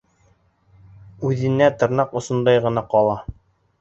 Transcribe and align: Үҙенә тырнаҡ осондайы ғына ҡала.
Үҙенә 1.29 1.67
тырнаҡ 1.83 2.17
осондайы 2.21 2.65
ғына 2.69 2.87
ҡала. 2.95 3.19